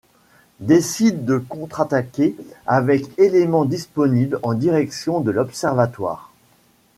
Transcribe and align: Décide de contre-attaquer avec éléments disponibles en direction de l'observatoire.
Décide 0.61 1.25
de 1.25 1.37
contre-attaquer 1.37 2.35
avec 2.65 3.05
éléments 3.19 3.65
disponibles 3.65 4.39
en 4.41 4.55
direction 4.55 5.19
de 5.21 5.29
l'observatoire. 5.29 6.31